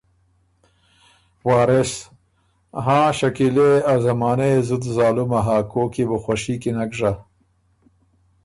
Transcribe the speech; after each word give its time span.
وارث 1.47 1.93
ـــ 2.37 2.83
هاں 2.85 3.07
شکیلے! 3.19 3.71
ا 3.91 3.93
زمانۀ 4.03 4.45
يې 4.53 4.61
زُت 4.67 4.83
ظالُمه 4.95 5.39
هۀ 5.47 5.57
کوک 5.71 5.93
يې 5.99 6.05
بو 6.09 6.17
خوشي 6.23 6.55
کی 6.61 6.71
نک 6.77 6.91
ژَۀ۔ 6.99 7.11